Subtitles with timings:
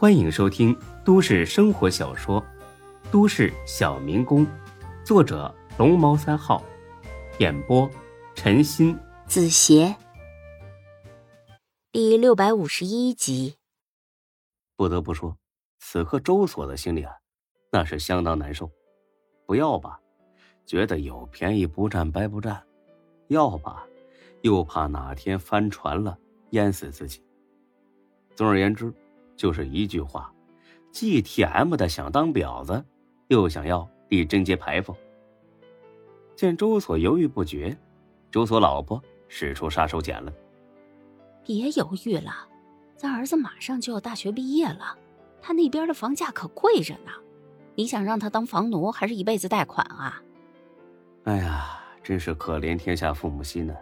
[0.00, 0.74] 欢迎收听
[1.04, 2.40] 都市生活小说
[3.12, 4.46] 《都市小民工》，
[5.04, 6.64] 作者龙猫三号，
[7.38, 7.86] 演播
[8.34, 9.94] 陈鑫、子邪，
[11.92, 13.56] 第六百五十一集。
[14.74, 15.36] 不得不说，
[15.80, 17.12] 此刻周所的心里啊，
[17.70, 18.70] 那是相当难受。
[19.44, 20.00] 不要吧，
[20.64, 22.56] 觉得有便宜不占白不占；
[23.28, 23.86] 要吧，
[24.40, 26.16] 又怕哪天翻船了
[26.52, 27.22] 淹死自己。
[28.34, 28.90] 总而言之。
[29.40, 30.30] 就是一句话
[30.92, 32.84] 既 T M 的想当婊子，
[33.28, 34.94] 又想要立贞节牌坊。
[36.36, 37.74] 见周所犹豫不决，
[38.30, 40.30] 周所老婆使出杀手锏了。
[41.42, 42.46] 别犹豫了，
[42.98, 44.94] 咱儿子马上就要大学毕业了，
[45.40, 47.10] 他那边的房价可贵着呢。
[47.76, 50.22] 你想让他当房奴，还是一辈子贷款啊？
[51.24, 53.74] 哎呀，真是可怜天下父母心呢。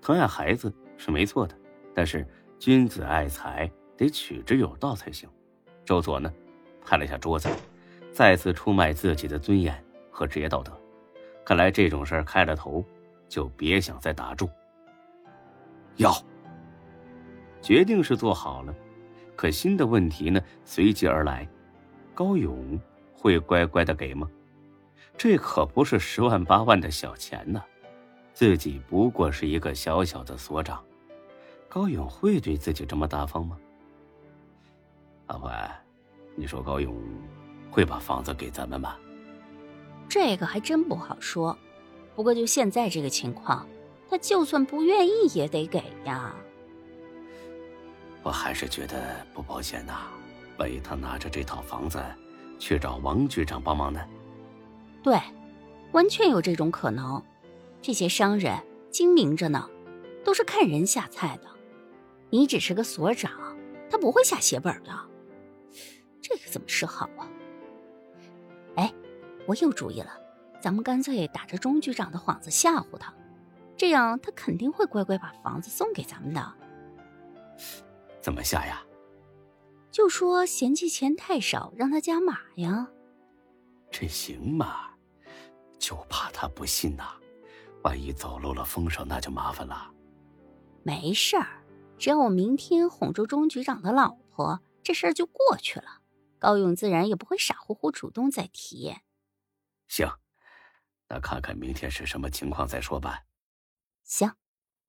[0.00, 1.54] 疼爱孩子是没错的，
[1.92, 2.26] 但是
[2.58, 3.70] 君子爱财。
[3.96, 5.28] 得取之有道才行。
[5.84, 6.32] 周佐呢，
[6.84, 7.48] 拍了下桌子，
[8.12, 10.72] 再次出卖自己的尊严和职业道德。
[11.44, 12.82] 看来这种事儿开了头，
[13.28, 14.48] 就别想再打住。
[15.96, 16.12] 要，
[17.60, 18.74] 决定是做好了，
[19.36, 21.46] 可新的问题呢随即而来：
[22.14, 22.80] 高勇
[23.14, 24.28] 会乖乖的给吗？
[25.16, 27.62] 这可不是十万八万的小钱呢，
[28.32, 30.82] 自己不过是一个小小的所长，
[31.68, 33.56] 高勇会对自己这么大方吗？
[35.26, 35.70] 阿怀，
[36.34, 36.94] 你说高勇
[37.70, 38.96] 会把房子给咱们吗？
[40.08, 41.56] 这个还真不好说。
[42.14, 43.66] 不过就现在这个情况，
[44.08, 46.34] 他就算不愿意也得给呀。
[48.22, 50.02] 我还是觉得不保险呐。
[50.56, 52.00] 万一他拿着这套房子
[52.60, 54.00] 去找王局长帮忙呢？
[55.02, 55.18] 对，
[55.90, 57.20] 完全有这种可能。
[57.82, 58.56] 这些商人
[58.90, 59.68] 精明着呢，
[60.24, 61.48] 都是看人下菜的。
[62.30, 63.32] 你只是个所长，
[63.90, 64.92] 他不会下血本的。
[66.26, 67.28] 这可怎么是好啊？
[68.76, 68.90] 哎，
[69.46, 70.18] 我有主意了，
[70.58, 73.12] 咱们干脆打着钟局长的幌子吓唬他，
[73.76, 76.54] 这样他肯定会乖乖把房子送给咱们的。
[78.22, 78.82] 怎么吓呀？
[79.90, 82.88] 就说嫌弃钱太少，让他加码呀。
[83.90, 84.88] 这行吗？
[85.78, 87.04] 就怕他不信呐，
[87.82, 89.92] 万一走漏了风声，那就麻烦了。
[90.82, 91.62] 没事儿，
[91.98, 96.00] 只要我明天哄住钟局长的老婆，这事儿就过去了。
[96.44, 98.94] 高勇自然也不会傻乎乎主动再提。
[99.88, 100.06] 行，
[101.08, 103.24] 那看看明天是什么情况再说吧。
[104.02, 104.36] 行，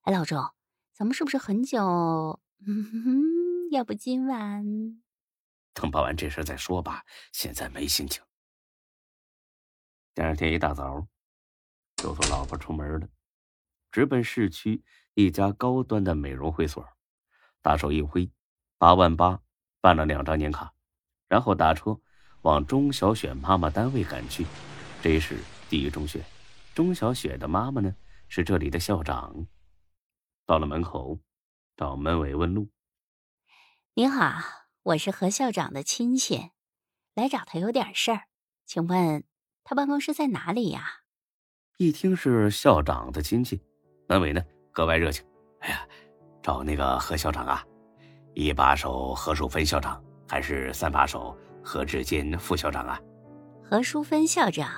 [0.00, 0.54] 哎，老周，
[0.92, 2.40] 咱们是不是很久？
[2.66, 5.00] 嗯，要不今晚
[5.72, 8.20] 等办完这事再说吧，现在没心情。
[10.16, 11.06] 第二天一大早，
[11.94, 13.08] 就送老婆出门了，
[13.92, 14.82] 直奔市区
[15.14, 16.84] 一家高端的美容会所，
[17.62, 18.32] 大手一挥，
[18.78, 19.40] 八万八
[19.80, 20.72] 办了两张年卡。
[21.28, 21.98] 然后打车
[22.42, 24.46] 往钟小雪妈妈单位赶去，
[25.02, 25.38] 这是
[25.68, 26.24] 第一中学。
[26.74, 27.94] 钟小雪的妈妈呢
[28.28, 29.46] 是这里的校长。
[30.44, 31.18] 到了门口，
[31.76, 32.68] 找门卫问路。
[33.94, 34.38] 您好，
[34.82, 36.50] 我是何校长的亲戚，
[37.14, 38.24] 来找他有点事儿，
[38.64, 39.24] 请问
[39.64, 41.00] 他办公室在哪里呀？
[41.78, 43.60] 一听是校长的亲戚，
[44.06, 45.26] 门卫呢格外热情。
[45.60, 45.88] 哎呀，
[46.42, 47.66] 找那个何校长啊，
[48.34, 50.00] 一把手何淑芬校长。
[50.28, 53.00] 还是三把手何志坚副校长啊？
[53.62, 54.68] 何淑芬校长，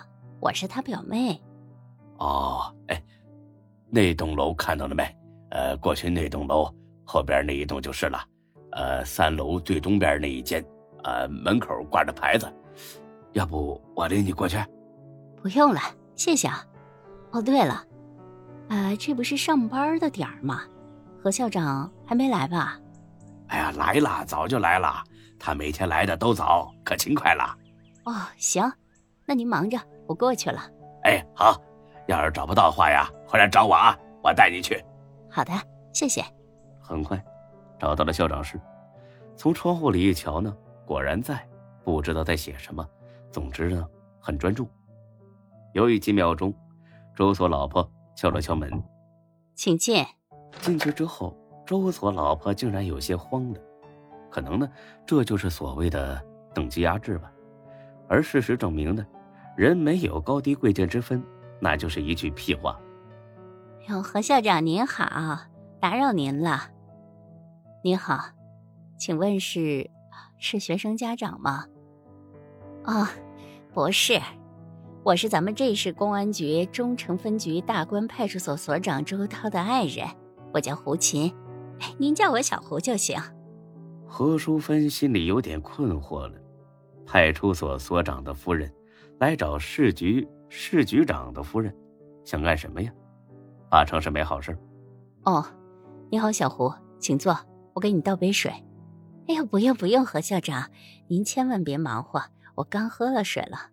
[0.40, 1.40] 我是他表妹。
[2.18, 3.02] 哦，哎，
[3.90, 5.04] 那栋楼看到了没？
[5.50, 6.72] 呃，过去那栋楼
[7.04, 8.18] 后边那一栋就是了。
[8.72, 10.64] 呃，三楼最东边那一间，
[11.04, 12.46] 呃，门口挂着牌子。
[13.32, 14.58] 要不我领你过去？
[15.42, 15.80] 不用了，
[16.14, 16.64] 谢谢啊。
[17.30, 17.84] 哦，对了，
[18.68, 20.62] 呃，这不是上班的点儿吗？
[21.22, 22.78] 何校长还没来吧？
[23.48, 25.02] 哎呀，来了，早就来了。
[25.38, 27.56] 他每天来的都早，可勤快了。
[28.04, 28.62] 哦，行，
[29.24, 30.60] 那您忙着，我过去了。
[31.04, 31.60] 哎，好，
[32.06, 34.82] 要是找不到的话呀，回来找我啊，我带你去。
[35.30, 35.52] 好的，
[35.92, 36.24] 谢谢。
[36.80, 37.22] 很快，
[37.78, 38.60] 找到了校长室，
[39.36, 40.54] 从窗户里一瞧呢，
[40.86, 41.46] 果然在，
[41.84, 42.86] 不知道在写什么，
[43.30, 43.86] 总之呢，
[44.18, 44.68] 很专注。
[45.74, 46.52] 犹豫几秒钟，
[47.14, 48.82] 周所老婆敲了敲门，
[49.54, 50.04] 请进。
[50.60, 51.36] 进去之后，
[51.66, 53.60] 周所老婆竟然有些慌了。
[54.30, 54.68] 可能呢，
[55.06, 56.22] 这就是所谓的
[56.54, 57.32] 等级压制吧。
[58.08, 59.06] 而事实证明呢，
[59.56, 61.22] 人没有高低贵贱之分，
[61.60, 62.78] 那就是一句屁话。
[63.88, 65.38] 哟，何校长您好，
[65.80, 66.70] 打扰您了。
[67.82, 68.18] 您好，
[68.98, 69.90] 请问是
[70.38, 71.66] 是学生家长吗？
[72.84, 73.06] 哦，
[73.72, 74.20] 不是，
[75.04, 80.06] 我是咱们这市公安局中城分局大关派出所所长周涛的爱人，
[80.52, 81.34] 我叫胡琴，
[81.98, 83.16] 您叫我小胡就行。
[84.08, 86.40] 何淑芬心里有点困惑了。
[87.06, 88.72] 派出所所长的夫人
[89.20, 91.74] 来找市局市局长的夫人，
[92.24, 92.90] 想干什么呀？
[93.70, 94.58] 八成是没好事。
[95.24, 95.44] 哦，
[96.10, 97.38] 你好，小胡，请坐，
[97.74, 98.50] 我给你倒杯水。
[99.28, 100.70] 哎呀，不用不用，何校长，
[101.08, 102.22] 您千万别忙活，
[102.56, 103.70] 我刚喝了水了。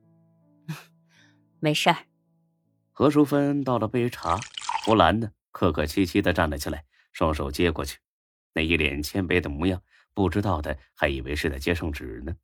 [1.59, 1.95] 没事儿。
[2.91, 4.37] 何淑芬倒了杯茶，
[4.85, 6.83] 胡兰呢，客客气气的站了起来，
[7.13, 7.99] 双手接过去，
[8.53, 9.81] 那一脸谦卑的模样，
[10.15, 12.37] 不知道的还以为是在接圣旨呢。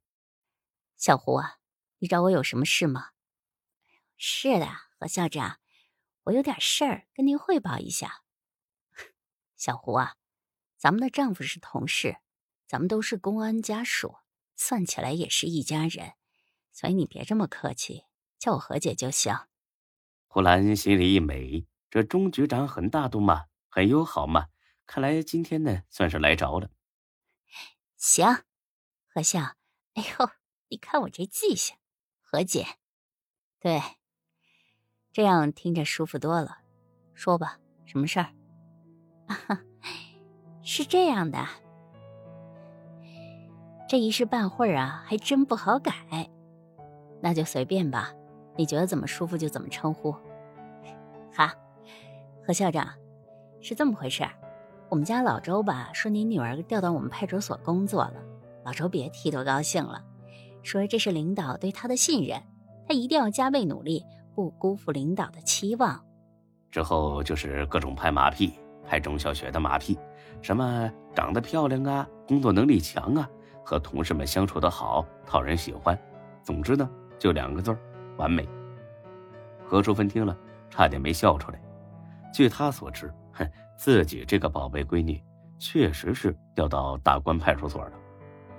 [0.98, 1.56] 小胡啊，
[1.98, 3.12] 你找我有什么事吗？
[4.18, 4.68] 是的，
[5.00, 5.58] 何校长，
[6.26, 8.22] 我有点事儿跟您汇报一下。
[9.56, 10.18] 小胡啊，
[10.78, 12.18] 咱们的丈夫是同事，
[12.68, 14.18] 咱们都是公安家属，
[14.56, 16.14] 算起来也是一家人，
[16.72, 18.04] 所以你别这么客气，
[18.38, 19.34] 叫我何姐就行。
[20.28, 24.50] 胡兰心里一美，这钟局长很大度嘛，很友好嘛，
[24.86, 26.70] 看来今天呢算是来着了。
[28.04, 28.26] 行，
[29.14, 29.42] 何笑，
[29.94, 30.30] 哎呦，
[30.70, 31.78] 你看我这记性，
[32.20, 32.66] 何姐，
[33.60, 33.80] 对，
[35.14, 36.62] 这样听着舒服多了。
[37.14, 38.34] 说吧，什么事儿？
[39.28, 39.62] 啊
[40.66, 41.48] 是这样的，
[43.88, 45.94] 这一时半会儿啊，还真不好改，
[47.22, 48.12] 那就随便吧。
[48.58, 50.12] 你觉得怎么舒服就怎么称呼。
[51.32, 51.48] 好，
[52.44, 52.98] 何校长，
[53.62, 54.34] 是这么回事儿
[54.92, 58.16] 我们家老周吧说您女儿调到我们派出所工作了，
[58.66, 60.04] 老周别提多高兴了，
[60.64, 62.44] 说这是领导对他的信任，
[62.86, 64.04] 他一定要加倍努力，
[64.36, 66.04] 不辜负领导的期望。
[66.70, 68.52] 之后就是各种拍马屁，
[68.86, 69.98] 拍钟小雪的马屁，
[70.42, 73.30] 什么长得漂亮啊，工作能力强啊，
[73.64, 75.98] 和同事们相处的好，讨人喜欢。
[76.44, 77.80] 总之呢，就两个字儿。
[78.18, 78.46] 完美。
[79.64, 80.38] 何淑芬听了，
[80.70, 81.62] 差点没笑出来。
[82.34, 83.10] 据她所知，
[83.82, 85.20] 自己这个宝贝闺女
[85.58, 87.92] 确实是调到大关派出所了，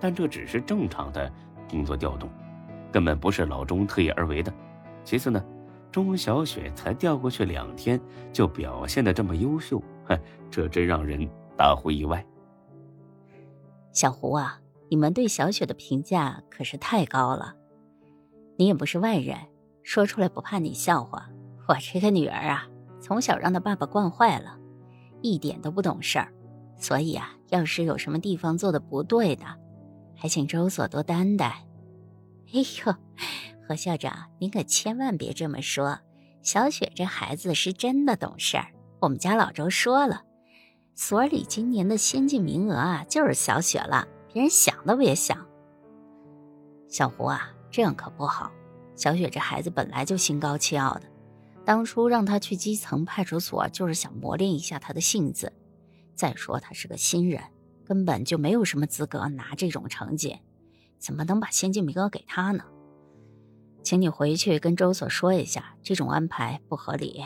[0.00, 1.32] 但这只是正常的
[1.70, 2.28] 工作调动，
[2.90, 4.52] 根本不是老钟特意而为的。
[5.04, 5.40] 其次呢，
[5.92, 8.00] 钟小雪才调过去两天，
[8.32, 10.19] 就表现的这么优秀，哼，
[10.50, 12.26] 这真让人大呼意外。
[13.92, 14.58] 小胡啊，
[14.90, 17.54] 你们对小雪的评价可是太高了。
[18.56, 19.38] 你也不是外人，
[19.84, 21.28] 说出来不怕你笑话。
[21.69, 22.66] 我这个女儿啊，
[23.00, 24.58] 从小让她爸爸惯坏了，
[25.22, 26.32] 一点都不懂事儿。
[26.76, 29.44] 所以啊，要是有什么地方做的不对的，
[30.16, 31.64] 还请周所多担待。
[32.52, 32.94] 哎呦，
[33.66, 35.98] 何校长，您可千万别这么说。
[36.42, 38.66] 小雪这孩子是真的懂事儿。
[39.00, 40.22] 我们家老周说了，
[40.94, 45.38] 所里今年的先进名额啊，就是小雪了，别人想都别想。
[46.88, 47.48] 小胡啊。
[47.74, 48.52] 这样可不好，
[48.94, 51.04] 小雪这孩子本来就心高气傲的，
[51.64, 55.52] 当初让他去基层派出所，就是想磨练一下他的性子。
[56.14, 57.42] 再说他是个新人，
[57.84, 60.38] 根本就没有什么资格拿这种成绩，
[60.98, 62.64] 怎么能把先进名额给他呢？
[63.82, 67.22] 请你回去跟周所说一下，这种安排不合理。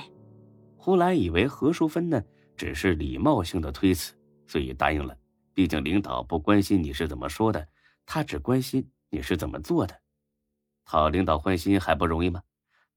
[0.77, 2.23] 胡兰以为何淑芬呢
[2.57, 4.15] 只是礼貌性的推辞，
[4.47, 5.17] 所以答应了。
[5.53, 7.67] 毕竟领导不关心你是怎么说的，
[8.07, 9.95] 他只关心你是怎么做的。
[10.85, 12.43] 讨领导欢心还不容易吗？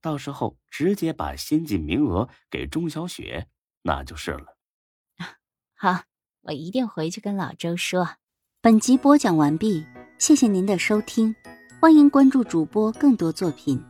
[0.00, 3.48] 到时候直接把先进名额给钟小雪，
[3.82, 4.56] 那就是了。
[5.76, 6.04] 好，
[6.42, 8.16] 我一定回去跟老周说。
[8.62, 9.86] 本集播讲完毕，
[10.18, 11.34] 谢谢您的收听，
[11.80, 13.82] 欢迎关注主播更多作品。